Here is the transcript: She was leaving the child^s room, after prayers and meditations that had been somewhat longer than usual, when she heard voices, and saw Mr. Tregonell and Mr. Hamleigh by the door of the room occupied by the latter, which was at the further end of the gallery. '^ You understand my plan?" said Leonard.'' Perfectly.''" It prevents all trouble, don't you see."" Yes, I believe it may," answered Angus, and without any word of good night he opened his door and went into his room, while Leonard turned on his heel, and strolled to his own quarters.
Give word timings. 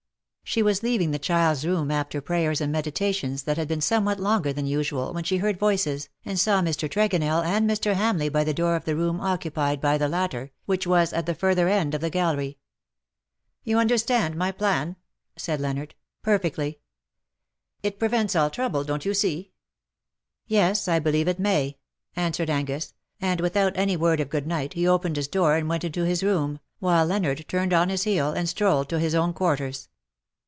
She 0.43 0.61
was 0.61 0.83
leaving 0.83 1.11
the 1.11 1.17
child^s 1.19 1.65
room, 1.65 1.89
after 1.91 2.19
prayers 2.19 2.59
and 2.59 2.73
meditations 2.73 3.43
that 3.43 3.55
had 3.55 3.69
been 3.69 3.79
somewhat 3.79 4.19
longer 4.19 4.51
than 4.51 4.65
usual, 4.65 5.13
when 5.13 5.23
she 5.23 5.37
heard 5.37 5.57
voices, 5.57 6.09
and 6.25 6.37
saw 6.37 6.61
Mr. 6.61 6.89
Tregonell 6.89 7.41
and 7.41 7.69
Mr. 7.69 7.93
Hamleigh 7.93 8.29
by 8.33 8.43
the 8.43 8.53
door 8.53 8.75
of 8.75 8.83
the 8.83 8.97
room 8.97 9.21
occupied 9.21 9.79
by 9.79 9.97
the 9.97 10.09
latter, 10.09 10.51
which 10.65 10.85
was 10.85 11.13
at 11.13 11.25
the 11.25 11.33
further 11.33 11.69
end 11.69 11.95
of 11.95 12.01
the 12.01 12.09
gallery. 12.09 12.49
'^ 12.49 12.55
You 13.63 13.77
understand 13.79 14.35
my 14.35 14.51
plan?" 14.51 14.97
said 15.37 15.61
Leonard.'' 15.61 15.95
Perfectly.''" 16.21 16.81
It 17.81 17.97
prevents 17.97 18.35
all 18.35 18.49
trouble, 18.49 18.83
don't 18.83 19.05
you 19.05 19.13
see."" 19.13 19.53
Yes, 20.47 20.89
I 20.89 20.99
believe 20.99 21.29
it 21.29 21.39
may," 21.39 21.77
answered 22.17 22.49
Angus, 22.49 22.93
and 23.21 23.39
without 23.39 23.77
any 23.77 23.95
word 23.95 24.19
of 24.19 24.29
good 24.29 24.47
night 24.47 24.73
he 24.73 24.85
opened 24.85 25.15
his 25.15 25.29
door 25.29 25.55
and 25.55 25.69
went 25.69 25.85
into 25.85 26.03
his 26.03 26.21
room, 26.23 26.59
while 26.79 27.05
Leonard 27.05 27.47
turned 27.47 27.71
on 27.71 27.87
his 27.87 28.03
heel, 28.03 28.31
and 28.33 28.49
strolled 28.49 28.89
to 28.89 28.99
his 28.99 29.15
own 29.15 29.31
quarters. 29.31 29.87